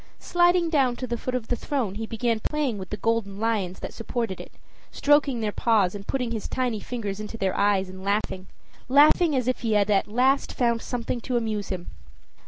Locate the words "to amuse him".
11.21-11.85